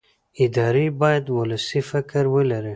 [0.45, 2.69] ادارې باید ولسي فکر ولري